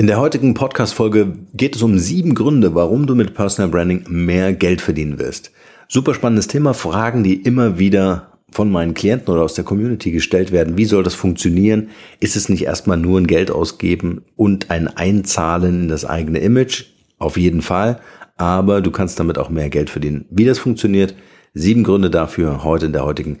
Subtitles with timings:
[0.00, 4.54] In der heutigen Podcast-Folge geht es um sieben Gründe, warum du mit Personal Branding mehr
[4.54, 5.52] Geld verdienen wirst.
[5.88, 10.52] Super spannendes Thema, Fragen, die immer wieder von meinen Klienten oder aus der Community gestellt
[10.52, 10.78] werden.
[10.78, 11.90] Wie soll das funktionieren?
[12.18, 16.84] Ist es nicht erstmal nur ein Geld ausgeben und ein Einzahlen in das eigene Image?
[17.18, 18.00] Auf jeden Fall.
[18.38, 20.24] Aber du kannst damit auch mehr Geld verdienen.
[20.30, 21.14] Wie das funktioniert?
[21.52, 23.40] Sieben Gründe dafür heute in der heutigen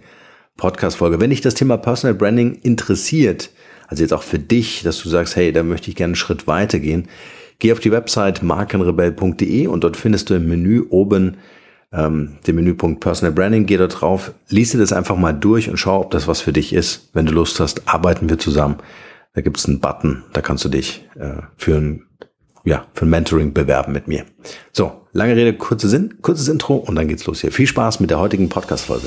[0.58, 1.22] Podcast-Folge.
[1.22, 3.48] Wenn dich das Thema Personal Branding interessiert,
[3.90, 6.46] also jetzt auch für dich, dass du sagst, hey, da möchte ich gerne einen Schritt
[6.46, 7.08] weitergehen.
[7.58, 11.38] Geh auf die Website markenrebell.de und dort findest du im Menü oben
[11.92, 13.66] ähm, den Menüpunkt Personal Branding.
[13.66, 16.52] Geh dort drauf, lies dir das einfach mal durch und schau, ob das was für
[16.52, 17.10] dich ist.
[17.12, 18.76] Wenn du Lust hast, arbeiten wir zusammen.
[19.34, 22.06] Da gibt's einen Button, da kannst du dich äh, für ein
[22.62, 24.24] ja, für ein Mentoring bewerben mit mir.
[24.70, 27.52] So, lange Rede, kurzer Sinn, kurzes Intro und dann geht's los hier.
[27.52, 29.06] Viel Spaß mit der heutigen Podcast-Folge.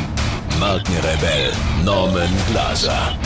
[0.61, 1.51] Markenrebell
[1.83, 3.17] Norman Glaser.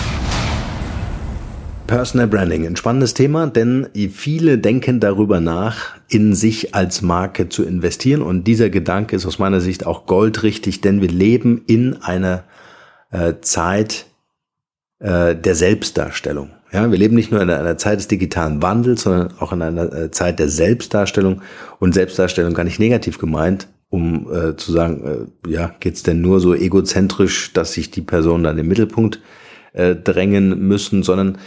[1.86, 7.66] Personal Branding, ein spannendes Thema, denn viele denken darüber nach, in sich als Marke zu
[7.66, 8.22] investieren.
[8.22, 12.46] Und dieser Gedanke ist aus meiner Sicht auch goldrichtig, denn wir leben in einer
[13.12, 14.06] äh, Zeit
[15.00, 16.52] äh, der Selbstdarstellung.
[16.72, 19.92] Ja, wir leben nicht nur in einer Zeit des digitalen Wandels, sondern auch in einer
[19.92, 21.42] äh, Zeit der Selbstdarstellung.
[21.80, 26.42] Und Selbstdarstellung gar nicht negativ gemeint, um äh, zu sagen, äh, ja, geht's denn nur
[26.42, 29.22] so egozentrisch, dass sich die Personen dann im Mittelpunkt
[29.72, 31.38] äh, drängen müssen, sondern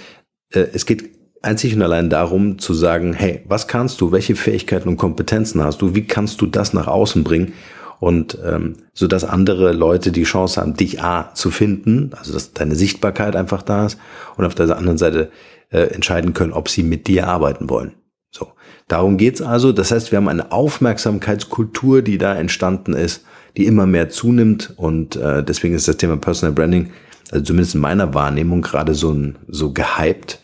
[0.52, 1.10] äh, es geht
[1.42, 5.82] einzig und allein darum zu sagen, hey, was kannst du, welche Fähigkeiten und Kompetenzen hast
[5.82, 7.52] du, wie kannst du das nach außen bringen
[8.00, 12.54] und ähm, so dass andere Leute die Chance haben, dich a zu finden, also dass
[12.54, 13.98] deine Sichtbarkeit einfach da ist
[14.36, 15.30] und auf der anderen Seite
[15.70, 17.92] äh, entscheiden können, ob sie mit dir arbeiten wollen.
[18.38, 18.52] So,
[18.86, 19.72] darum geht's also.
[19.72, 23.24] Das heißt, wir haben eine Aufmerksamkeitskultur, die da entstanden ist,
[23.56, 26.92] die immer mehr zunimmt und äh, deswegen ist das Thema Personal Branding,
[27.30, 29.16] also zumindest in meiner Wahrnehmung gerade so
[29.48, 30.40] so gehypt,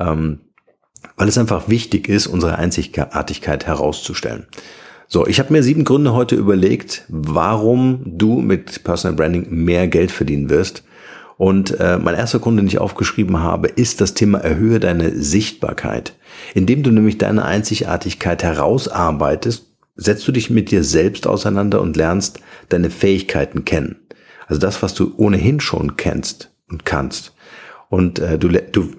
[0.00, 0.40] ähm,
[1.16, 4.46] weil es einfach wichtig ist, unsere Einzigartigkeit herauszustellen.
[5.06, 10.10] So, ich habe mir sieben Gründe heute überlegt, warum du mit Personal Branding mehr Geld
[10.10, 10.82] verdienen wirst.
[11.38, 16.14] Und äh, mein erster Grund, den ich aufgeschrieben habe, ist das Thema Erhöhe deine Sichtbarkeit.
[16.52, 22.40] Indem du nämlich deine Einzigartigkeit herausarbeitest, setzt du dich mit dir selbst auseinander und lernst
[22.68, 23.96] deine Fähigkeiten kennen.
[24.48, 27.34] Also das, was du ohnehin schon kennst und kannst.
[27.88, 28.90] Und äh, du, du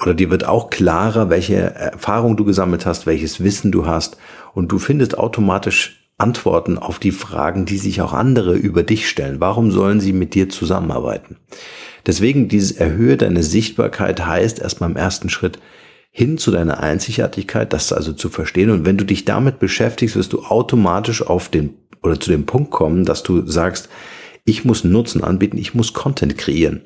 [0.00, 4.16] oder dir wird auch klarer, welche Erfahrung du gesammelt hast, welches Wissen du hast
[4.54, 9.40] und du findest automatisch Antworten auf die Fragen, die sich auch andere über dich stellen.
[9.40, 11.36] Warum sollen sie mit dir zusammenarbeiten?
[12.06, 15.58] Deswegen dieses Erhöhe deine Sichtbarkeit heißt erstmal im ersten Schritt
[16.10, 18.70] hin zu deiner Einzigartigkeit, das also zu verstehen.
[18.70, 22.70] Und wenn du dich damit beschäftigst, wirst du automatisch auf den oder zu dem Punkt
[22.70, 23.88] kommen, dass du sagst,
[24.44, 26.80] ich muss Nutzen anbieten, ich muss Content kreieren.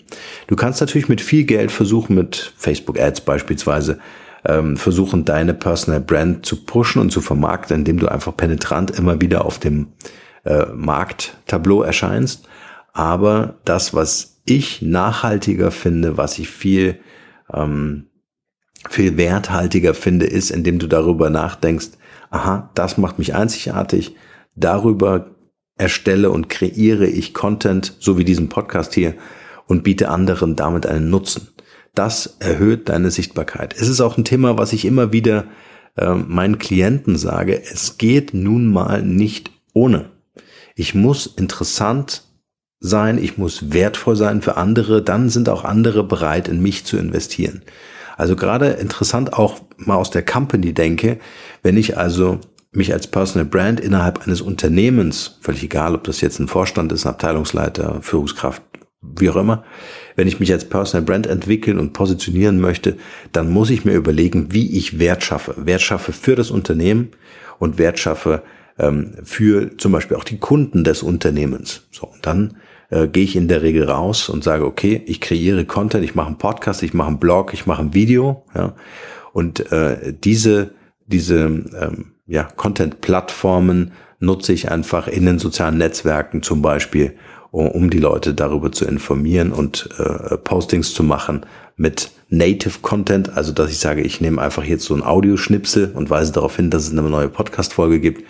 [0.49, 3.99] Du kannst natürlich mit viel Geld versuchen, mit Facebook Ads beispielsweise,
[4.45, 9.21] ähm, versuchen, deine Personal Brand zu pushen und zu vermarkten, indem du einfach penetrant immer
[9.21, 9.89] wieder auf dem
[10.45, 12.49] äh, Markttableau erscheinst.
[12.93, 16.99] Aber das, was ich nachhaltiger finde, was ich viel,
[17.53, 18.09] ähm,
[18.91, 21.91] viel werthaltiger finde, ist, indem du darüber nachdenkst,
[22.31, 24.17] aha, das macht mich einzigartig,
[24.57, 25.31] darüber
[25.77, 29.15] erstelle und kreiere ich Content, so wie diesen Podcast hier,
[29.67, 31.49] und biete anderen damit einen Nutzen.
[31.95, 33.75] Das erhöht deine Sichtbarkeit.
[33.79, 35.45] Es ist auch ein Thema, was ich immer wieder
[35.97, 37.61] äh, meinen Klienten sage.
[37.63, 40.11] Es geht nun mal nicht ohne.
[40.75, 42.25] Ich muss interessant
[42.81, 46.97] sein, ich muss wertvoll sein für andere, dann sind auch andere bereit, in mich zu
[46.97, 47.63] investieren.
[48.17, 51.19] Also gerade interessant auch mal aus der Company denke,
[51.63, 52.41] wenn ich also
[52.73, 57.05] mich als Personal Brand innerhalb eines Unternehmens, völlig egal, ob das jetzt ein Vorstand ist,
[57.05, 58.63] ein Abteilungsleiter, Führungskraft,
[59.03, 59.65] wie auch immer,
[60.17, 62.97] wenn ich mich als Personal Brand entwickeln und positionieren möchte,
[63.33, 65.55] dann muss ich mir überlegen, wie ich Wert schaffe.
[65.59, 67.11] Wert schaffe für das Unternehmen
[67.59, 68.43] und Wert schaffe
[68.79, 71.83] ähm, für zum Beispiel auch die Kunden des Unternehmens.
[71.91, 72.57] So, und dann
[72.91, 76.29] äh, gehe ich in der Regel raus und sage, okay, ich kreiere Content, ich mache
[76.29, 78.75] einen Podcast, ich mache einen Blog, ich mache ein Video, ja,
[79.33, 80.73] und äh, diese
[81.07, 87.17] diese ähm, ja, Content-Plattformen nutze ich einfach in den sozialen Netzwerken zum Beispiel,
[87.53, 91.47] um die Leute darüber zu informieren und äh, Postings zu machen
[91.77, 96.09] mit Native Content, also dass ich sage, ich nehme einfach jetzt so ein Audioschnipsel und
[96.11, 98.25] weise darauf hin, dass es eine neue Podcast-Folge gibt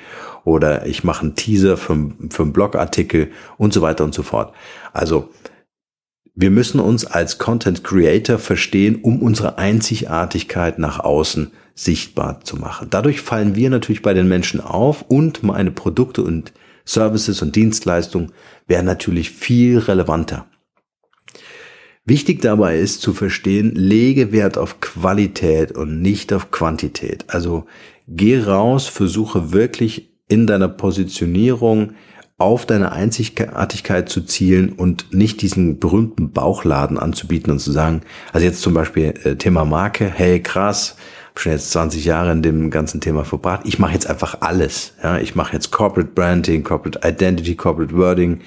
[0.44, 4.52] oder ich mache einen Teaser für, für einen Blogartikel und so weiter und so fort.
[4.92, 5.30] Also
[6.34, 12.88] wir müssen uns als Content Creator verstehen, um unsere Einzigartigkeit nach außen sichtbar zu machen.
[12.90, 16.52] Dadurch fallen wir natürlich bei den Menschen auf und meine Produkte und
[16.84, 18.32] Services und Dienstleistungen
[18.66, 20.46] wären natürlich viel relevanter.
[22.04, 27.24] Wichtig dabei ist zu verstehen, lege Wert auf Qualität und nicht auf Quantität.
[27.28, 27.66] Also
[28.08, 31.92] geh raus, versuche wirklich in deiner Positionierung
[32.38, 38.00] auf deine Einzigartigkeit zu zielen und nicht diesen berühmten Bauchladen anzubieten und zu sagen,
[38.32, 40.96] also jetzt zum Beispiel äh, Thema Marke, hey krass,
[41.34, 43.62] schon jetzt 20 Jahre in dem ganzen Thema verbracht.
[43.64, 44.94] Ich mache jetzt einfach alles.
[45.02, 48.40] Ja, ich mache jetzt Corporate Branding, Corporate Identity, Corporate Wording.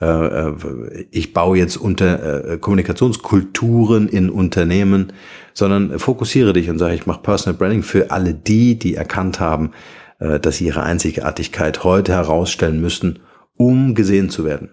[0.00, 5.12] Äh, äh, ich baue jetzt unter Kommunikationskulturen in Unternehmen,
[5.54, 9.72] sondern fokussiere dich und sage, ich mache Personal Branding für alle die, die erkannt haben,
[10.20, 13.20] äh, dass sie ihre Einzigartigkeit heute herausstellen müssen,
[13.56, 14.70] um gesehen zu werden.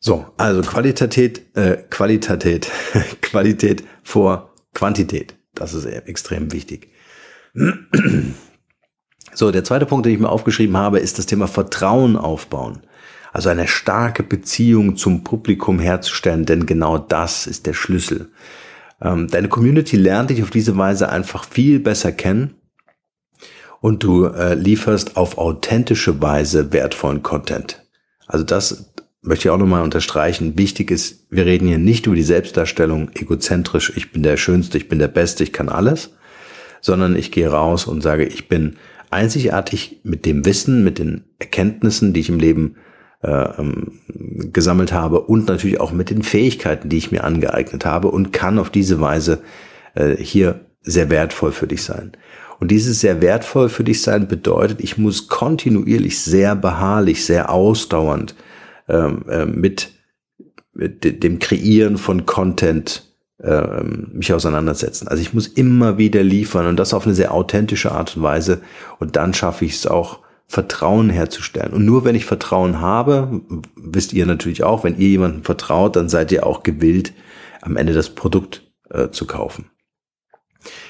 [0.00, 2.70] So, also Qualität, äh, Qualität,
[3.20, 5.36] Qualität vor Quantität.
[5.60, 6.90] Das ist extrem wichtig.
[9.32, 12.80] So, der zweite Punkt, den ich mir aufgeschrieben habe, ist das Thema Vertrauen aufbauen.
[13.32, 18.30] Also eine starke Beziehung zum Publikum herzustellen, denn genau das ist der Schlüssel.
[19.00, 22.54] Ähm, deine Community lernt dich auf diese Weise einfach viel besser kennen
[23.80, 27.82] und du äh, lieferst auf authentische Weise wertvollen Content.
[28.26, 28.89] Also das
[29.22, 30.56] möchte ich auch nochmal unterstreichen.
[30.56, 34.88] Wichtig ist, wir reden hier nicht über die Selbstdarstellung egozentrisch, ich bin der Schönste, ich
[34.88, 36.14] bin der Beste, ich kann alles,
[36.80, 38.76] sondern ich gehe raus und sage, ich bin
[39.10, 42.76] einzigartig mit dem Wissen, mit den Erkenntnissen, die ich im Leben
[43.22, 44.00] äh, ähm,
[44.52, 48.58] gesammelt habe und natürlich auch mit den Fähigkeiten, die ich mir angeeignet habe und kann
[48.58, 49.42] auf diese Weise
[49.94, 52.12] äh, hier sehr wertvoll für dich sein.
[52.60, 58.34] Und dieses sehr wertvoll für dich sein bedeutet, ich muss kontinuierlich sehr beharrlich, sehr ausdauernd
[58.90, 59.92] ähm, äh, mit,
[60.72, 63.10] dem Kreieren von Content
[63.42, 65.08] äh, mich auseinandersetzen.
[65.08, 68.62] Also ich muss immer wieder liefern und das auf eine sehr authentische Art und Weise
[68.98, 70.20] und dann schaffe ich es auch,
[70.50, 71.72] Vertrauen herzustellen.
[71.72, 73.40] Und nur wenn ich Vertrauen habe,
[73.76, 77.12] wisst ihr natürlich auch, wenn ihr jemandem vertraut, dann seid ihr auch gewillt,
[77.62, 79.70] am Ende das Produkt äh, zu kaufen.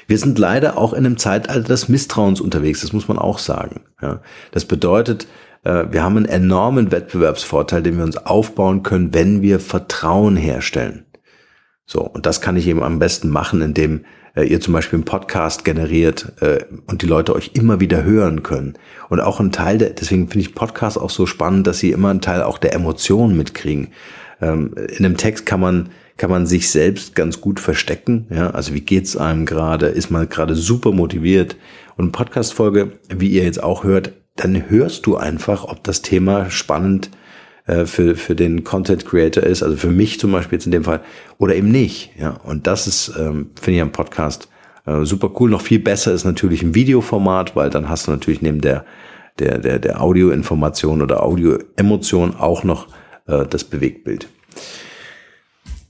[0.06, 3.82] Wir sind leider auch in einem Zeitalter des Misstrauens unterwegs, das muss man auch sagen.
[4.00, 4.22] Ja.
[4.50, 5.26] Das bedeutet,
[5.62, 11.04] wir haben einen enormen Wettbewerbsvorteil, den wir uns aufbauen können, wenn wir Vertrauen herstellen.
[11.84, 14.04] So, und das kann ich eben am besten machen, indem
[14.36, 18.42] äh, ihr zum Beispiel einen Podcast generiert äh, und die Leute euch immer wieder hören
[18.42, 18.74] können.
[19.08, 22.10] Und auch ein Teil der, deswegen finde ich Podcast auch so spannend, dass sie immer
[22.10, 23.88] einen Teil auch der Emotionen mitkriegen.
[24.40, 28.26] Ähm, in einem Text kann man kann man sich selbst ganz gut verstecken.
[28.28, 29.86] Ja, also wie geht's einem gerade?
[29.86, 31.56] Ist man gerade super motiviert?
[31.96, 37.10] Und Podcast-Folge, wie ihr jetzt auch hört, dann hörst du einfach, ob das Thema spannend
[37.66, 40.84] äh, für, für den Content Creator ist, also für mich zum Beispiel jetzt in dem
[40.84, 41.00] Fall,
[41.38, 42.12] oder eben nicht.
[42.18, 44.48] Ja, und das ist, ähm, finde ich am Podcast
[44.86, 45.50] äh, super cool.
[45.50, 48.84] Noch viel besser ist natürlich ein Videoformat, weil dann hast du natürlich neben der,
[49.38, 52.88] der, der, der Audioinformation oder Audioemotion auch noch
[53.26, 54.28] äh, das Bewegtbild.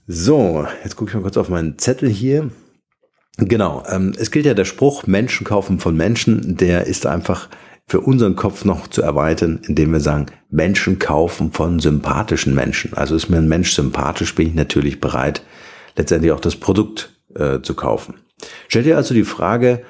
[0.06, 2.50] So, jetzt gucke ich mal kurz auf meinen Zettel hier.
[3.38, 7.49] Genau, ähm, es gilt ja der Spruch, Menschen kaufen von Menschen, der ist einfach
[7.90, 12.94] für unseren Kopf noch zu erweitern, indem wir sagen, Menschen kaufen von sympathischen Menschen.
[12.94, 15.42] Also ist mir ein Mensch sympathisch, bin ich natürlich bereit,
[15.97, 18.14] letztendlich auch das Produkt äh, zu kaufen.
[18.68, 19.82] Stell dir also die Frage,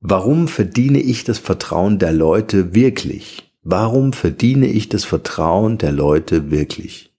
[0.00, 3.52] warum verdiene ich das Vertrauen der Leute wirklich?
[3.64, 7.12] Warum verdiene ich das Vertrauen der Leute wirklich?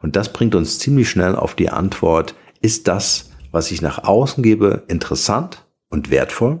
[0.00, 4.42] Und das bringt uns ziemlich schnell auf die Antwort, ist das, was ich nach außen
[4.42, 6.60] gebe, interessant und wertvoll?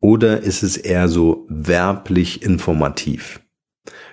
[0.00, 3.40] Oder ist es eher so werblich informativ?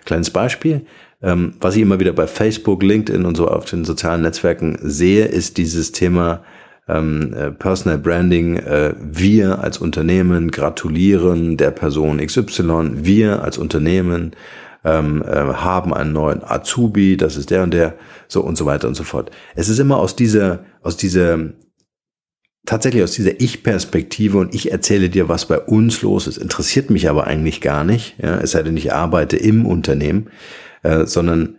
[0.05, 0.85] Kleines Beispiel.
[1.21, 5.25] Ähm, was ich immer wieder bei Facebook, LinkedIn und so auf den sozialen Netzwerken sehe,
[5.25, 6.43] ist dieses Thema
[6.87, 8.57] ähm, äh, Personal Branding.
[8.57, 13.03] Äh, wir als Unternehmen gratulieren der Person XY.
[13.03, 14.33] Wir als Unternehmen
[14.83, 17.95] ähm, äh, haben einen neuen Azubi, das ist der und der,
[18.27, 19.31] so und so weiter und so fort.
[19.55, 21.39] Es ist immer aus dieser, aus dieser,
[22.67, 26.37] tatsächlich aus dieser Ich-Perspektive und ich erzähle dir, was bei uns los ist.
[26.37, 30.29] Interessiert mich aber eigentlich gar nicht, ja, es sei denn, ich arbeite im Unternehmen,
[30.83, 31.57] äh, sondern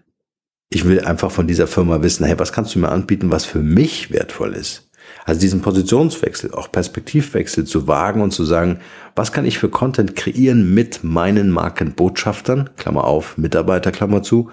[0.70, 3.62] ich will einfach von dieser Firma wissen, hey, was kannst du mir anbieten, was für
[3.62, 4.90] mich wertvoll ist?
[5.24, 8.80] Also diesen Positionswechsel, auch Perspektivwechsel zu wagen und zu sagen,
[9.16, 14.50] was kann ich für Content kreieren mit meinen Markenbotschaftern, Klammer auf, Mitarbeiter, Klammer zu,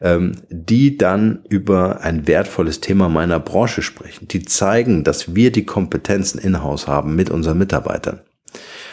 [0.00, 4.28] ähm, die dann über ein wertvolles Thema meiner Branche sprechen.
[4.28, 8.20] Die zeigen, dass wir die Kompetenzen in-house haben mit unseren Mitarbeitern.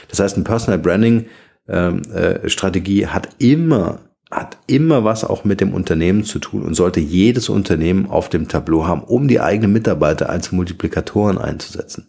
[0.09, 1.27] Das heißt, ein Personal Branding
[1.67, 3.99] ähm, äh, Strategie hat immer
[4.29, 8.49] hat immer was auch mit dem Unternehmen zu tun und sollte jedes Unternehmen auf dem
[8.49, 12.07] Tableau haben, um die eigenen Mitarbeiter als Multiplikatoren einzusetzen.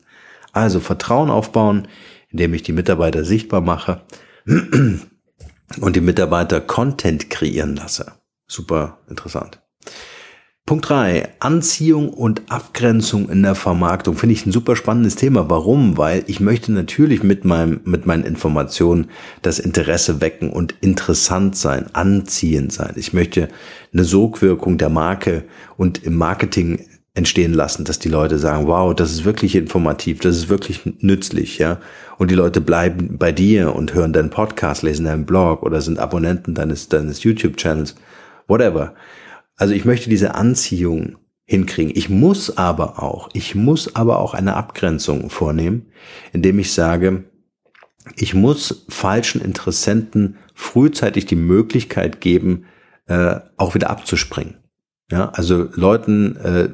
[0.53, 1.87] Also Vertrauen aufbauen,
[2.31, 4.03] indem ich die Mitarbeiter sichtbar mache
[4.47, 8.18] und die Mitarbeiter Content kreieren lasse.
[8.49, 9.61] Super interessant.
[10.69, 14.17] Punkt drei: Anziehung und Abgrenzung in der Vermarktung.
[14.17, 15.49] Finde ich ein super spannendes Thema.
[15.49, 15.97] Warum?
[15.97, 19.09] Weil ich möchte natürlich mit meinem, mit meinen Informationen
[19.41, 22.93] das Interesse wecken und interessant sein, anziehend sein.
[22.97, 23.49] Ich möchte
[23.95, 25.45] eine Sogwirkung der Marke
[25.77, 30.37] und im Marketing entstehen lassen, dass die Leute sagen, wow, das ist wirklich informativ, das
[30.37, 31.81] ist wirklich nützlich, ja.
[32.17, 35.99] Und die Leute bleiben bei dir und hören deinen Podcast, lesen deinen Blog oder sind
[35.99, 37.97] Abonnenten deines, deines YouTube-Channels,
[38.49, 38.95] whatever.
[39.57, 41.93] Also ich möchte diese Anziehung hinkriegen.
[41.95, 45.87] Ich muss aber auch, ich muss aber auch eine Abgrenzung vornehmen,
[46.33, 47.25] indem ich sage,
[48.17, 52.67] ich muss falschen Interessenten frühzeitig die Möglichkeit geben,
[53.07, 54.59] äh, auch wieder abzuspringen.
[55.11, 56.69] Ja, also Leuten äh,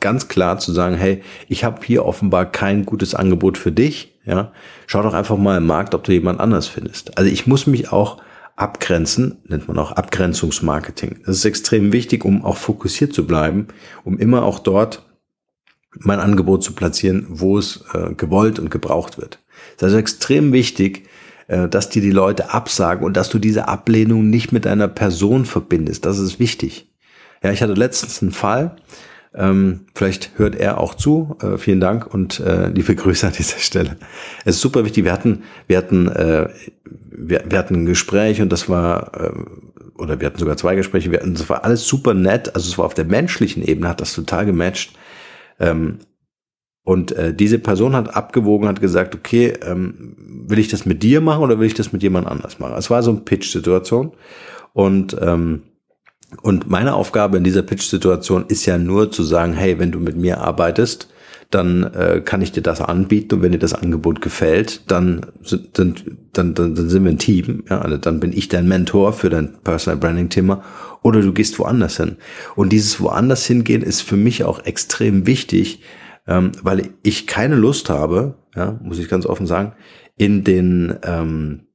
[0.00, 4.18] ganz klar zu sagen, hey, ich habe hier offenbar kein gutes Angebot für dich.
[4.24, 4.52] Ja,
[4.86, 7.16] schau doch einfach mal im Markt, ob du jemand anders findest.
[7.18, 8.20] Also ich muss mich auch
[8.56, 11.20] abgrenzen, nennt man auch Abgrenzungsmarketing.
[11.26, 13.68] Das ist extrem wichtig, um auch fokussiert zu bleiben,
[14.04, 15.06] um immer auch dort
[15.98, 19.40] mein Angebot zu platzieren, wo es äh, gewollt und gebraucht wird.
[19.76, 21.08] Das ist also extrem wichtig,
[21.48, 25.44] äh, dass dir die Leute absagen und dass du diese Ablehnung nicht mit einer Person
[25.44, 26.04] verbindest.
[26.04, 26.90] Das ist wichtig.
[27.42, 28.76] Ja, ich hatte letztens einen Fall,
[29.34, 31.36] ähm, vielleicht hört er auch zu.
[31.40, 33.96] Äh, vielen Dank und äh, liebe Grüße an dieser Stelle.
[34.44, 35.04] Es ist super wichtig.
[35.04, 36.48] Wir hatten, wir hatten, äh,
[37.10, 41.10] wir, wir hatten ein Gespräch und das war, äh, oder wir hatten sogar zwei Gespräche.
[41.10, 42.54] Wir hatten, das war alles super nett.
[42.54, 44.92] Also es war auf der menschlichen Ebene hat das total gematcht.
[45.58, 45.98] Ähm,
[46.84, 50.16] und äh, diese Person hat abgewogen, hat gesagt, okay, ähm,
[50.48, 52.74] will ich das mit dir machen oder will ich das mit jemand anders machen?
[52.76, 54.12] Es war so eine Pitch-Situation
[54.72, 55.62] und ähm,
[56.40, 60.16] und meine Aufgabe in dieser Pitch-Situation ist ja nur zu sagen, hey, wenn du mit
[60.16, 61.08] mir arbeitest,
[61.50, 65.26] dann äh, kann ich dir das anbieten und wenn dir das Angebot gefällt, dann,
[65.74, 65.94] dann,
[66.32, 67.64] dann, dann, dann sind wir ein Team.
[67.68, 70.64] Ja, also dann bin ich dein Mentor für dein Personal Branding Thema
[71.02, 72.16] oder du gehst woanders hin.
[72.56, 75.82] Und dieses woanders hingehen ist für mich auch extrem wichtig,
[76.26, 79.72] ähm, weil ich keine Lust habe, ja, muss ich ganz offen sagen,
[80.16, 81.66] in den ähm,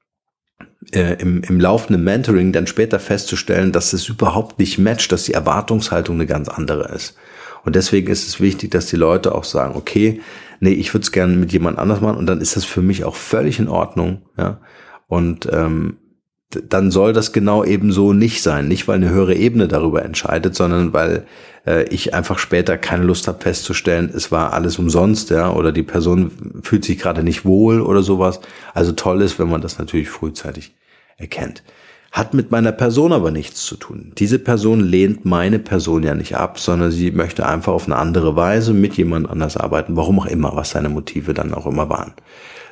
[0.93, 5.33] äh, im, im laufenden Mentoring dann später festzustellen, dass es überhaupt nicht matcht, dass die
[5.33, 7.15] Erwartungshaltung eine ganz andere ist.
[7.63, 10.21] Und deswegen ist es wichtig, dass die Leute auch sagen, okay,
[10.59, 13.03] nee, ich würde es gerne mit jemand anders machen und dann ist das für mich
[13.03, 14.59] auch völlig in Ordnung, ja.
[15.07, 15.97] Und ähm,
[16.49, 18.67] dann soll das genau eben so nicht sein.
[18.67, 21.25] Nicht, weil eine höhere Ebene darüber entscheidet, sondern weil
[21.65, 25.83] äh, ich einfach später keine Lust habe festzustellen, es war alles umsonst, ja, oder die
[25.83, 28.39] Person fühlt sich gerade nicht wohl oder sowas.
[28.73, 30.73] Also toll ist, wenn man das natürlich frühzeitig
[31.17, 31.63] erkennt.
[32.13, 34.13] Hat mit meiner Person aber nichts zu tun.
[34.17, 38.37] Diese Person lehnt meine Person ja nicht ab, sondern sie möchte einfach auf eine andere
[38.37, 42.13] Weise mit jemand anders arbeiten, warum auch immer, was seine Motive dann auch immer waren.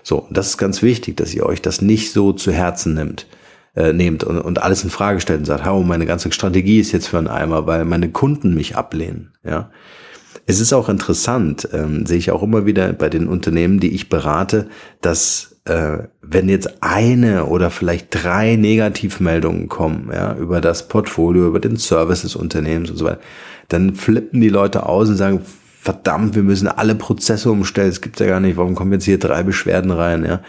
[0.02, 3.28] So, das ist ganz wichtig, dass ihr euch das nicht so zu Herzen nimmt
[3.76, 6.92] äh, nehmt und, und alles in Frage stellt und sagt, oh, meine ganze Strategie ist
[6.92, 9.32] jetzt für einen Eimer, weil meine Kunden mich ablehnen.
[9.44, 9.70] Ja,
[10.46, 14.10] es ist auch interessant, ähm, sehe ich auch immer wieder bei den Unternehmen, die ich
[14.10, 14.68] berate,
[15.02, 21.60] dass äh, wenn jetzt eine oder vielleicht drei Negativmeldungen kommen, ja, über das Portfolio, über
[21.60, 23.22] den Service des Unternehmens und so weiter,
[23.70, 25.42] dann flippen die Leute aus und sagen,
[25.86, 29.20] verdammt, wir müssen alle Prozesse umstellen, es gibt's ja gar nicht, warum kommen jetzt hier
[29.20, 30.42] drei Beschwerden rein, ja?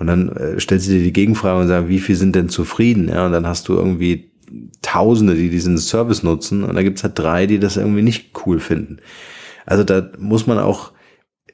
[0.00, 3.08] Und dann äh, stellst du dir die Gegenfrage und sagst, wie viel sind denn zufrieden?
[3.08, 4.32] Ja, und dann hast du irgendwie
[4.82, 8.58] Tausende, die diesen Service nutzen und da gibt's halt drei, die das irgendwie nicht cool
[8.58, 8.96] finden.
[9.64, 10.90] Also da muss man auch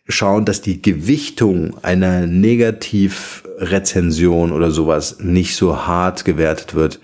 [0.08, 7.00] schauen, dass die Gewichtung einer Negativrezension oder sowas nicht so hart gewertet wird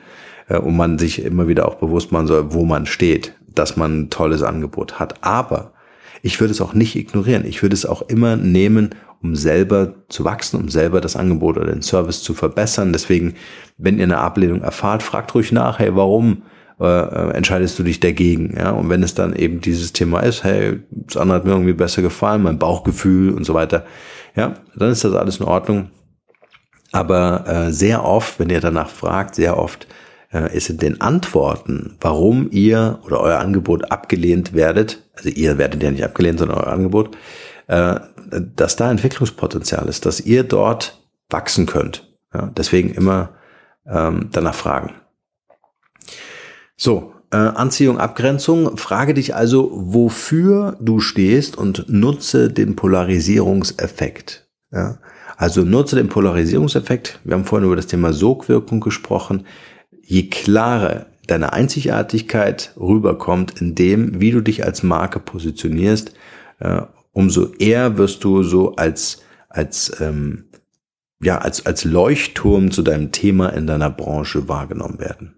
[0.48, 4.02] äh, und man sich immer wieder auch bewusst machen soll, wo man steht, dass man
[4.02, 5.22] ein tolles Angebot hat.
[5.22, 5.74] Aber
[6.22, 7.44] ich würde es auch nicht ignorieren.
[7.44, 8.90] Ich würde es auch immer nehmen
[9.22, 12.92] um selber zu wachsen, um selber das Angebot oder den Service zu verbessern.
[12.92, 13.34] Deswegen,
[13.78, 16.42] wenn ihr eine Ablehnung erfahrt, fragt ruhig nach, hey, warum
[16.80, 18.54] äh, äh, entscheidest du dich dagegen?
[18.56, 21.72] Ja, und wenn es dann eben dieses Thema ist, hey, das andere hat mir irgendwie
[21.72, 23.84] besser gefallen, mein Bauchgefühl und so weiter,
[24.34, 25.90] ja, dann ist das alles in Ordnung.
[26.90, 29.86] Aber äh, sehr oft, wenn ihr danach fragt, sehr oft
[30.32, 35.82] äh, ist in den Antworten, warum ihr oder euer Angebot abgelehnt werdet, also ihr werdet
[35.82, 37.16] ja nicht abgelehnt, sondern euer Angebot,
[37.66, 38.00] äh,
[38.30, 42.08] dass da Entwicklungspotenzial ist, dass ihr dort wachsen könnt.
[42.34, 43.30] Ja, deswegen immer
[43.86, 44.94] ähm, danach fragen.
[46.76, 48.76] So, äh, Anziehung, Abgrenzung.
[48.76, 54.46] Frage dich also, wofür du stehst und nutze den Polarisierungseffekt.
[54.70, 54.98] Ja?
[55.36, 57.20] Also nutze den Polarisierungseffekt.
[57.24, 59.46] Wir haben vorhin über das Thema Sogwirkung gesprochen.
[60.02, 66.14] Je klarer deine Einzigartigkeit rüberkommt in dem, wie du dich als Marke positionierst,
[66.58, 70.46] äh, umso eher wirst du so als, als, ähm,
[71.22, 75.36] ja, als, als Leuchtturm zu deinem Thema in deiner Branche wahrgenommen werden.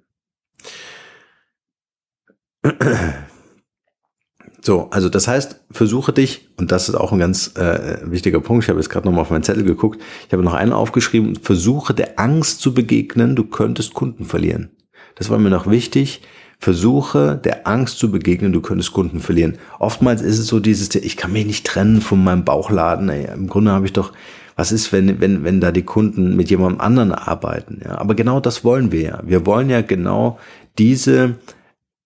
[4.65, 8.65] So, also das heißt, versuche dich, und das ist auch ein ganz äh, wichtiger Punkt,
[8.65, 11.93] ich habe jetzt gerade nochmal auf meinen Zettel geguckt, ich habe noch einen aufgeschrieben, versuche
[11.93, 14.74] der Angst zu begegnen, du könntest Kunden verlieren.
[15.15, 16.23] Das war mir noch wichtig.
[16.59, 19.59] Versuche der Angst zu begegnen, du könntest Kunden verlieren.
[19.79, 23.09] Oftmals ist es so dieses, ich kann mich nicht trennen von meinem Bauchladen.
[23.09, 24.13] Ey, Im Grunde habe ich doch,
[24.57, 27.83] was ist, wenn, wenn, wenn da die Kunden mit jemandem anderen arbeiten?
[27.85, 29.21] Ja, aber genau das wollen wir ja.
[29.25, 30.39] Wir wollen ja genau
[30.79, 31.37] diese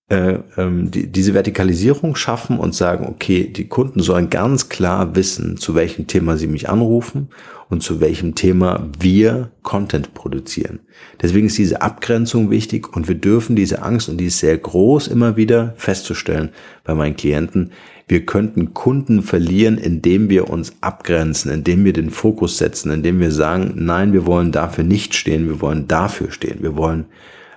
[0.09, 5.59] äh, ähm, die, diese Vertikalisierung schaffen und sagen, okay, die Kunden sollen ganz klar wissen,
[5.59, 7.29] zu welchem Thema sie mich anrufen
[7.69, 10.81] und zu welchem Thema wir Content produzieren.
[11.21, 15.09] Deswegen ist diese Abgrenzung wichtig und wir dürfen diese Angst, und die ist sehr groß,
[15.09, 16.51] immer wieder festzustellen
[16.85, 17.73] bei meinen Klienten,
[18.09, 23.31] wir könnten Kunden verlieren, indem wir uns abgrenzen, indem wir den Fokus setzen, indem wir
[23.31, 27.05] sagen, nein, wir wollen dafür nicht stehen, wir wollen dafür stehen, wir wollen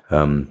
[0.09, 0.47] ähm,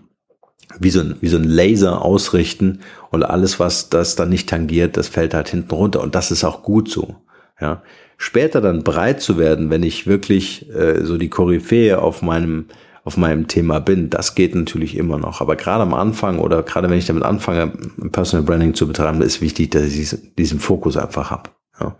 [0.78, 4.96] wie so, ein, wie so ein Laser ausrichten und alles, was das dann nicht tangiert,
[4.96, 6.00] das fällt halt hinten runter.
[6.00, 7.16] Und das ist auch gut so.
[7.60, 7.82] Ja.
[8.22, 12.66] Später dann breit zu werden, wenn ich wirklich äh, so die Koryphäe auf meinem
[13.02, 15.40] auf meinem Thema bin, das geht natürlich immer noch.
[15.40, 17.72] Aber gerade am Anfang oder gerade wenn ich damit anfange,
[18.12, 21.48] Personal Branding zu betreiben, ist wichtig, dass ich diesen Fokus einfach habe.
[21.80, 21.96] Ja.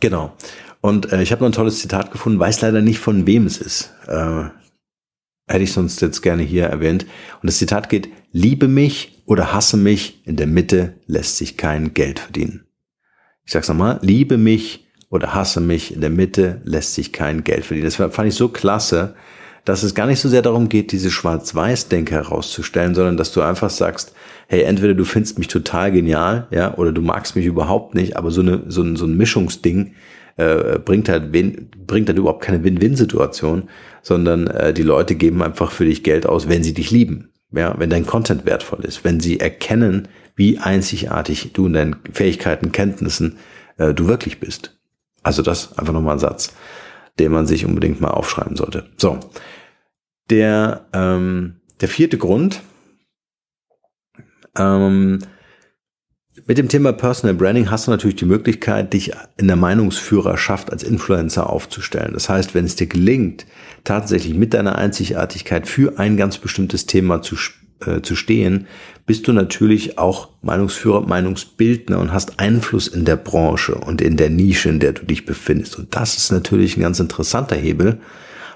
[0.00, 0.32] Genau.
[0.80, 3.58] Und äh, ich habe noch ein tolles Zitat gefunden, weiß leider nicht, von wem es
[3.58, 3.94] ist.
[4.08, 4.46] Äh,
[5.46, 7.06] hätte ich sonst jetzt gerne hier erwähnt.
[7.40, 11.94] Und das Zitat geht, liebe mich oder hasse mich, in der Mitte lässt sich kein
[11.94, 12.67] Geld verdienen.
[13.48, 17.64] Ich sag's nochmal, liebe mich oder hasse mich, in der Mitte lässt sich kein Geld
[17.64, 17.86] verdienen.
[17.86, 19.14] Das fand ich so klasse,
[19.64, 23.70] dass es gar nicht so sehr darum geht, diese Schwarz-Weiß-Denke herauszustellen, sondern dass du einfach
[23.70, 24.12] sagst,
[24.48, 28.30] hey, entweder du findest mich total genial, ja, oder du magst mich überhaupt nicht, aber
[28.30, 29.94] so eine, so ein, so ein Mischungsding,
[30.36, 33.70] äh, bringt halt bringt halt überhaupt keine Win-Win-Situation,
[34.02, 37.30] sondern äh, die Leute geben einfach für dich Geld aus, wenn sie dich lieben.
[37.50, 42.72] Ja, wenn dein Content wertvoll ist, wenn sie erkennen, wie einzigartig du in deinen Fähigkeiten,
[42.72, 43.36] Kenntnissen
[43.76, 44.78] äh, du wirklich bist.
[45.22, 46.54] Also das einfach nochmal ein Satz,
[47.18, 48.88] den man sich unbedingt mal aufschreiben sollte.
[48.96, 49.18] So,
[50.30, 52.60] der ähm, der vierte Grund,
[54.56, 55.18] ähm,
[56.46, 60.82] mit dem Thema Personal Branding hast du natürlich die Möglichkeit, dich in der Meinungsführerschaft als
[60.82, 62.14] Influencer aufzustellen.
[62.14, 63.44] Das heißt, wenn es dir gelingt,
[63.84, 67.36] tatsächlich mit deiner Einzigartigkeit für ein ganz bestimmtes Thema zu,
[67.84, 68.66] äh, zu stehen,
[69.06, 74.30] bist du natürlich auch Meinungsführer, Meinungsbildner und hast Einfluss in der Branche und in der
[74.30, 75.78] Nische, in der du dich befindest.
[75.78, 78.00] Und das ist natürlich ein ganz interessanter Hebel,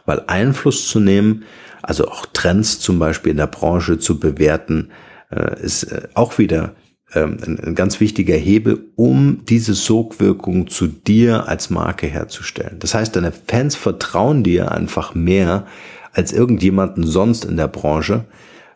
[0.04, 1.44] weil Einfluss zu nehmen,
[1.82, 4.90] also auch Trends zum Beispiel in der Branche zu bewerten,
[5.30, 6.74] äh, ist äh, auch wieder
[7.14, 12.78] ähm, ein, ein ganz wichtiger Hebel, um diese Sogwirkung zu dir als Marke herzustellen.
[12.78, 15.66] Das heißt, deine Fans vertrauen dir einfach mehr
[16.12, 18.24] als irgendjemanden sonst in der Branche.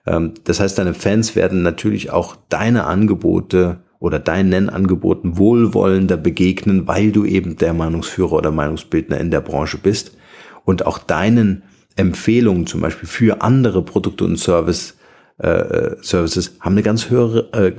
[0.06, 6.86] Ähm, das heißt, deine Fans werden natürlich auch deine Angebote oder deinen Angeboten wohlwollender begegnen,
[6.86, 10.16] weil du eben der Meinungsführer oder Meinungsbildner in der Branche bist
[10.64, 11.62] und auch deinen
[11.96, 14.96] Empfehlungen zum Beispiel für andere Produkte und Service,
[15.42, 17.72] äh, äh Services haben eine ganz höhere, äh,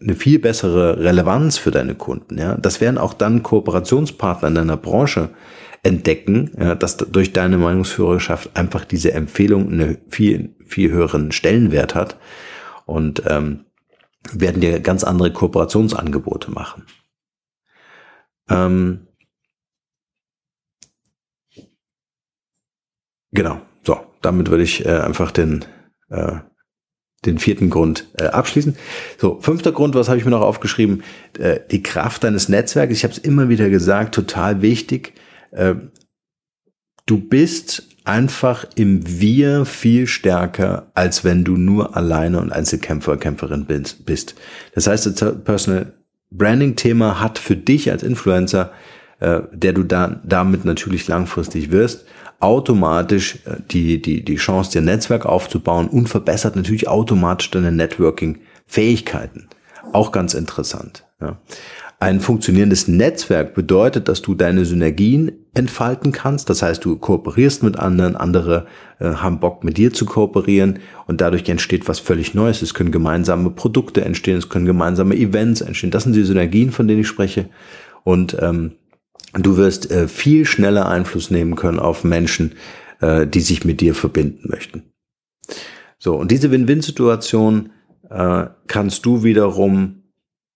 [0.00, 2.38] eine viel bessere Relevanz für deine Kunden.
[2.38, 5.30] Ja, das werden auch dann Kooperationspartner in deiner Branche
[5.84, 12.18] entdecken, ja, dass durch deine Meinungsführerschaft einfach diese Empfehlung einen viel viel höheren Stellenwert hat
[12.86, 13.66] und ähm,
[14.32, 16.86] werden dir ganz andere Kooperationsangebote machen.
[18.48, 19.06] Ähm,
[23.32, 23.60] genau.
[23.82, 25.64] So, damit würde ich äh, einfach den
[26.10, 26.40] äh,
[27.24, 28.76] den vierten Grund äh, abschließen.
[29.18, 31.02] So, fünfter Grund, was habe ich mir noch aufgeschrieben?
[31.38, 32.94] Äh, die Kraft deines Netzwerks.
[32.94, 35.14] Ich habe es immer wieder gesagt, total wichtig.
[35.50, 35.74] Äh,
[37.06, 43.66] du bist einfach im Wir viel stärker, als wenn du nur alleine und Einzelkämpfer, Kämpferin
[44.04, 44.34] bist.
[44.74, 45.92] Das heißt, das Personal
[46.30, 48.70] Branding Thema hat für dich als Influencer,
[49.18, 52.06] äh, der du da, damit natürlich langfristig wirst,
[52.38, 59.48] automatisch äh, die, die, die Chance, dir Netzwerk aufzubauen und verbessert natürlich automatisch deine Networking-Fähigkeiten.
[59.92, 61.04] Auch ganz interessant.
[61.20, 61.38] Ja.
[62.02, 66.48] Ein funktionierendes Netzwerk bedeutet, dass du deine Synergien entfalten kannst.
[66.48, 68.66] Das heißt, du kooperierst mit anderen, andere
[69.00, 72.62] äh, haben Bock mit dir zu kooperieren und dadurch entsteht was völlig Neues.
[72.62, 75.90] Es können gemeinsame Produkte entstehen, es können gemeinsame Events entstehen.
[75.90, 77.50] Das sind die Synergien, von denen ich spreche.
[78.02, 78.72] Und ähm,
[79.34, 82.52] du wirst äh, viel schneller Einfluss nehmen können auf Menschen,
[83.02, 84.84] äh, die sich mit dir verbinden möchten.
[85.98, 87.72] So, und diese Win-Win-Situation
[88.08, 89.99] äh, kannst du wiederum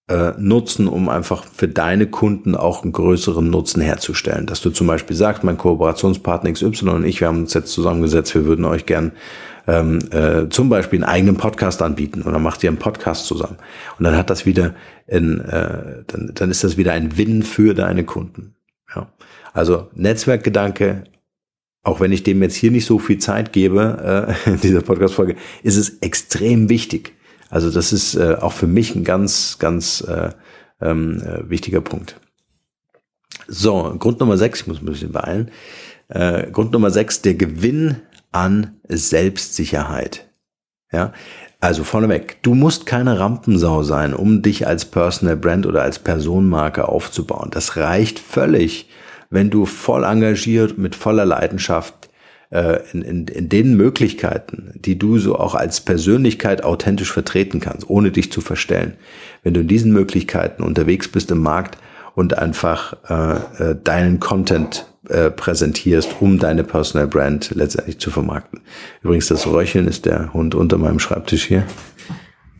[0.09, 4.47] äh, nutzen, um einfach für deine Kunden auch einen größeren Nutzen herzustellen.
[4.47, 8.35] Dass du zum Beispiel sagst, mein Kooperationspartner XY und ich, wir haben uns jetzt zusammengesetzt,
[8.35, 9.13] wir würden euch gern
[9.67, 13.57] ähm, äh, zum Beispiel einen eigenen Podcast anbieten oder macht ihr einen Podcast zusammen.
[13.99, 14.75] Und dann hat das wieder
[15.07, 18.57] in, äh, dann, dann ist das wieder ein Win für deine Kunden.
[18.95, 19.11] Ja.
[19.55, 21.05] Also Netzwerkgedanke,
[21.83, 25.37] auch wenn ich dem jetzt hier nicht so viel Zeit gebe, äh, in dieser Podcast-Folge,
[25.63, 27.15] ist es extrem wichtig.
[27.51, 30.31] Also das ist äh, auch für mich ein ganz, ganz äh,
[30.81, 32.17] ähm, äh, wichtiger Punkt.
[33.47, 35.51] So, Grund Nummer sechs, ich muss ein bisschen beeilen.
[36.09, 37.97] Äh, Grund Nummer sechs, der Gewinn
[38.33, 40.29] an Selbstsicherheit.
[40.93, 41.13] Ja,
[41.61, 46.89] also vorneweg, du musst keine Rampensau sein, um dich als Personal Brand oder als Personenmarke
[46.89, 47.49] aufzubauen.
[47.51, 48.89] Das reicht völlig,
[49.31, 52.04] wenn du voll engagiert mit voller Leidenschaft
[52.93, 58.13] in, in, in den Möglichkeiten, die du so auch als Persönlichkeit authentisch vertreten kannst, ohne
[58.13, 58.95] dich zu verstellen.
[59.43, 61.79] Wenn du in diesen Möglichkeiten unterwegs bist im Markt
[62.15, 68.61] und einfach äh, äh, deinen Content äh, präsentierst, um deine Personal Brand letztendlich zu vermarkten.
[69.03, 71.65] Übrigens, das Röcheln ist der Hund unter meinem Schreibtisch hier.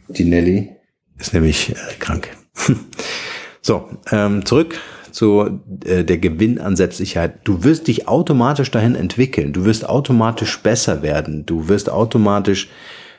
[0.09, 0.71] Die Nelly
[1.19, 2.29] ist nämlich äh, krank.
[3.63, 4.79] so, ähm, zurück
[5.15, 7.39] zu äh, der Gewinn an Selbstsicherheit.
[7.45, 9.53] Du wirst dich automatisch dahin entwickeln.
[9.53, 11.47] Du wirst automatisch besser werden.
[11.47, 12.69] Du wirst automatisch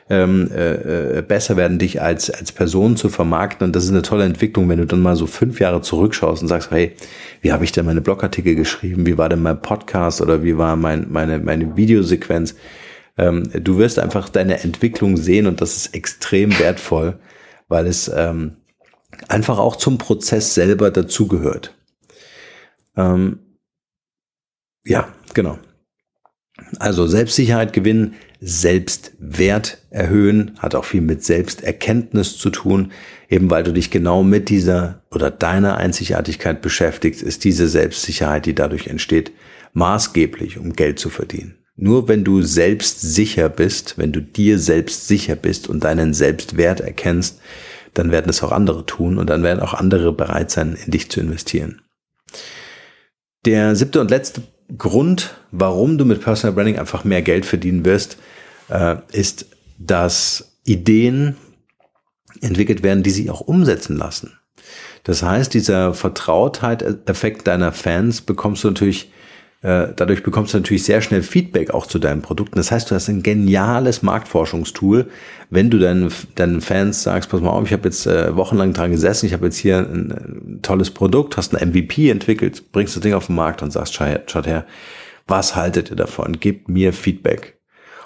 [0.08, 3.66] ähm, äh, äh, besser werden, dich als, als Person zu vermarkten.
[3.66, 6.48] Und das ist eine tolle Entwicklung, wenn du dann mal so fünf Jahre zurückschaust und
[6.48, 6.92] sagst, hey,
[7.40, 9.06] wie habe ich denn meine Blogartikel geschrieben?
[9.06, 12.54] Wie war denn mein Podcast oder wie war mein, meine, meine Videosequenz?
[13.18, 17.18] Ähm, du wirst einfach deine Entwicklung sehen und das ist extrem wertvoll,
[17.68, 18.58] weil es ähm,
[19.28, 21.75] einfach auch zum Prozess selber dazugehört.
[22.96, 23.40] Ähm,
[24.84, 25.58] ja, genau.
[26.78, 32.92] Also Selbstsicherheit gewinnen, Selbstwert erhöhen, hat auch viel mit Selbsterkenntnis zu tun.
[33.28, 38.54] Eben weil du dich genau mit dieser oder deiner Einzigartigkeit beschäftigst, ist diese Selbstsicherheit, die
[38.54, 39.32] dadurch entsteht,
[39.72, 41.58] maßgeblich, um Geld zu verdienen.
[41.76, 46.80] Nur wenn du selbst sicher bist, wenn du dir selbst sicher bist und deinen Selbstwert
[46.80, 47.40] erkennst,
[47.92, 51.10] dann werden es auch andere tun und dann werden auch andere bereit sein, in dich
[51.10, 51.82] zu investieren.
[53.46, 54.42] Der siebte und letzte
[54.76, 58.18] Grund, warum du mit Personal Branding einfach mehr Geld verdienen wirst,
[58.68, 59.46] äh, ist,
[59.78, 61.36] dass Ideen
[62.40, 64.32] entwickelt werden, die sich auch umsetzen lassen.
[65.04, 69.12] Das heißt, dieser Vertrautheit-Effekt deiner Fans bekommst du natürlich
[69.62, 72.56] äh, dadurch bekommst du natürlich sehr schnell Feedback auch zu deinen Produkten.
[72.56, 75.08] Das heißt, du hast ein geniales Marktforschungstool,
[75.50, 78.90] wenn du deinen, deinen Fans sagst, pass mal auf, ich habe jetzt äh, wochenlang dran
[78.90, 80.12] gesessen, ich habe jetzt hier ein,
[80.66, 84.46] tolles Produkt, hast ein MVP entwickelt, bringst das Ding auf den Markt und sagst, schaut
[84.46, 84.66] her,
[85.26, 86.38] was haltet ihr davon?
[86.38, 87.58] Gebt mir Feedback.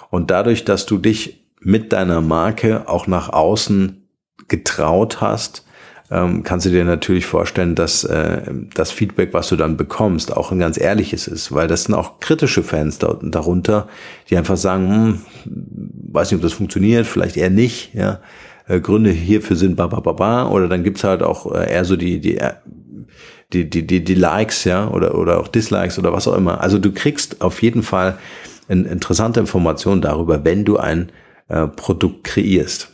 [0.09, 4.07] Und dadurch, dass du dich mit deiner Marke auch nach außen
[4.47, 5.65] getraut hast,
[6.11, 8.41] ähm, kannst du dir natürlich vorstellen, dass äh,
[8.73, 12.19] das Feedback, was du dann bekommst, auch ein ganz ehrliches ist, weil das sind auch
[12.19, 13.87] kritische Fans da, darunter,
[14.29, 15.21] die einfach sagen, hm,
[16.11, 18.19] weiß nicht, ob das funktioniert, vielleicht eher nicht, ja.
[18.71, 21.83] Äh, Gründe hierfür sind ba, ba, ba, ba, oder dann gibt's halt auch äh, eher
[21.83, 22.53] so die, die äh,
[23.51, 26.61] die, die, die, die Likes, ja, oder, oder auch Dislikes oder was auch immer.
[26.61, 28.17] Also du kriegst auf jeden Fall
[28.69, 31.11] eine interessante Information darüber, wenn du ein
[31.49, 32.93] äh, Produkt kreierst.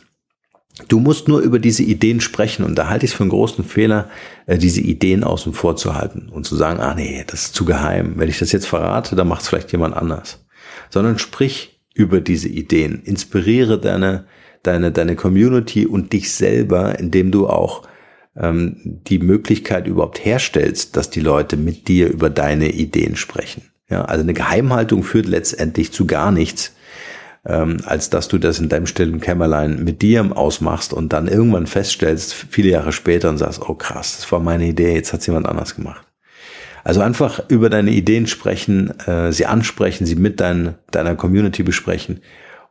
[0.88, 3.64] Du musst nur über diese Ideen sprechen und da halte ich es für einen großen
[3.64, 4.10] Fehler,
[4.48, 8.14] diese Ideen außen vor zu halten und zu sagen, ah nee, das ist zu geheim.
[8.16, 10.44] Wenn ich das jetzt verrate, dann macht es vielleicht jemand anders.
[10.90, 14.26] Sondern sprich über diese Ideen, inspiriere deine,
[14.62, 17.82] deine, deine Community und dich selber, indem du auch
[18.36, 23.62] ähm, die Möglichkeit überhaupt herstellst, dass die Leute mit dir über deine Ideen sprechen.
[23.90, 26.72] Ja, also eine Geheimhaltung führt letztendlich zu gar nichts
[27.48, 31.66] ähm, als dass du das in deinem stillen Kämmerlein mit dir ausmachst und dann irgendwann
[31.66, 35.46] feststellst, viele Jahre später und sagst, oh krass, das war meine Idee, jetzt hat jemand
[35.46, 36.04] anders gemacht.
[36.84, 42.20] Also einfach über deine Ideen sprechen, äh, sie ansprechen, sie mit dein, deiner Community besprechen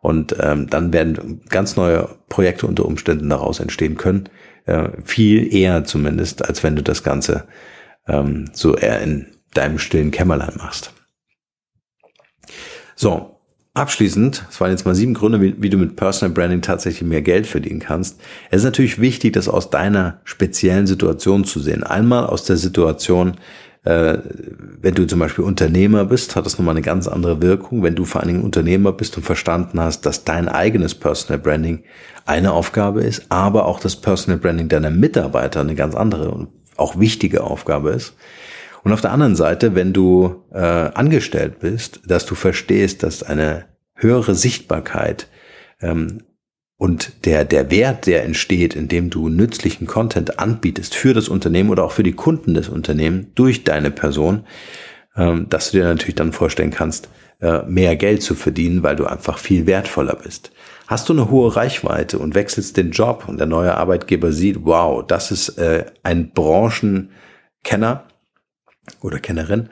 [0.01, 4.29] und ähm, dann werden ganz neue Projekte unter Umständen daraus entstehen können.
[4.65, 7.47] Äh, viel eher zumindest, als wenn du das Ganze
[8.07, 10.93] ähm, so eher in deinem stillen Kämmerlein machst.
[12.95, 13.37] So,
[13.77, 17.21] Abschließend, das waren jetzt mal sieben Gründe, wie, wie, du mit Personal Branding tatsächlich mehr
[17.21, 18.19] Geld verdienen kannst.
[18.49, 21.83] Es ist natürlich wichtig, das aus deiner speziellen Situation zu sehen.
[21.83, 23.37] Einmal aus der Situation,
[23.87, 24.19] Äh,
[24.81, 27.83] wenn du zum Beispiel Unternehmer bist, hat das nochmal eine ganz andere Wirkung.
[27.83, 31.83] Wenn du vor allen Dingen Unternehmer bist und verstanden hast, dass dein eigenes Personal Branding
[32.25, 36.99] eine Aufgabe ist, aber auch das Personal Branding deiner Mitarbeiter eine ganz andere und auch
[36.99, 38.13] wichtige Aufgabe ist.
[38.83, 43.65] Und auf der anderen Seite, wenn du äh, angestellt bist, dass du verstehst, dass eine
[43.95, 45.29] höhere Sichtbarkeit
[45.81, 46.23] ähm,
[46.77, 51.83] und der, der Wert, der entsteht, indem du nützlichen Content anbietest für das Unternehmen oder
[51.83, 54.43] auch für die Kunden des Unternehmens durch deine Person,
[55.15, 57.09] ähm, dass du dir natürlich dann vorstellen kannst,
[57.41, 60.51] äh, mehr Geld zu verdienen, weil du einfach viel wertvoller bist.
[60.85, 65.05] Hast du eine hohe Reichweite und wechselst den Job und der neue Arbeitgeber sieht, wow,
[65.05, 68.05] das ist äh, ein Branchenkenner
[69.01, 69.69] oder Kennerin,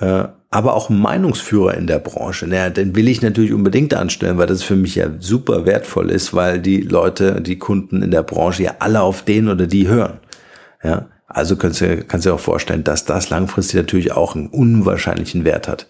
[0.00, 2.46] äh, aber auch Meinungsführer in der Branche.
[2.46, 6.32] Naja, den will ich natürlich unbedingt anstellen, weil das für mich ja super wertvoll ist,
[6.34, 10.18] weil die Leute, die Kunden in der Branche ja alle auf den oder die hören.
[10.82, 15.44] Ja, also kannst du, kannst dir auch vorstellen, dass das langfristig natürlich auch einen unwahrscheinlichen
[15.44, 15.86] Wert hat.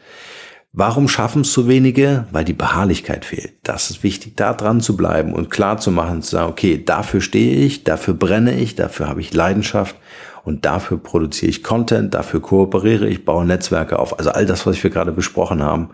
[0.73, 2.27] Warum schaffen es so wenige?
[2.31, 3.55] Weil die Beharrlichkeit fehlt.
[3.63, 7.21] Das ist wichtig, da dran zu bleiben und klar zu machen, zu sagen, okay, dafür
[7.21, 9.97] stehe ich, dafür brenne ich, dafür habe ich Leidenschaft
[10.45, 14.19] und dafür produziere ich Content, dafür kooperiere ich, baue Netzwerke auf.
[14.19, 15.91] Also all das, was wir gerade besprochen haben.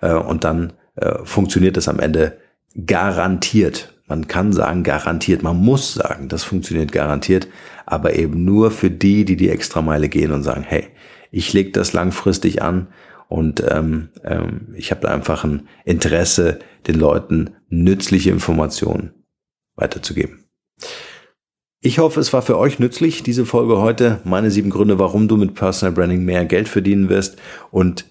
[0.00, 2.38] Äh, und dann äh, funktioniert das am Ende
[2.86, 3.94] garantiert.
[4.06, 7.48] Man kann sagen garantiert, man muss sagen, das funktioniert garantiert,
[7.86, 10.88] aber eben nur für die, die die Extrameile gehen und sagen, hey,
[11.30, 12.88] ich lege das langfristig an
[13.28, 19.12] und ähm, ähm, ich habe da einfach ein Interesse, den Leuten nützliche Informationen
[19.76, 20.44] weiterzugeben.
[21.80, 24.20] Ich hoffe, es war für euch nützlich, diese Folge heute.
[24.24, 27.38] Meine sieben Gründe, warum du mit Personal Branding mehr Geld verdienen wirst.
[27.70, 28.04] Und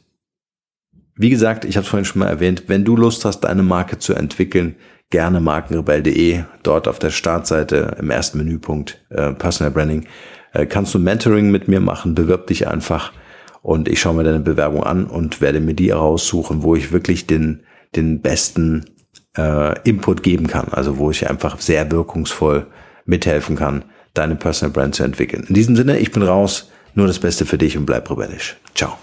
[1.15, 3.99] wie gesagt, ich habe es vorhin schon mal erwähnt, wenn du Lust hast, deine Marke
[3.99, 4.77] zu entwickeln,
[5.09, 10.07] gerne markenrebell.de, dort auf der Startseite im ersten Menüpunkt äh, Personal Branding,
[10.53, 13.11] äh, kannst du Mentoring mit mir machen, bewirb dich einfach
[13.61, 17.27] und ich schaue mir deine Bewerbung an und werde mir die heraussuchen, wo ich wirklich
[17.27, 17.63] den,
[17.95, 18.85] den besten
[19.37, 22.67] äh, Input geben kann, also wo ich einfach sehr wirkungsvoll
[23.07, 25.45] mithelfen kann, deine Personal Brand zu entwickeln.
[25.47, 28.57] In diesem Sinne, ich bin raus, nur das Beste für dich und bleib rebellisch.
[28.75, 28.97] Ciao.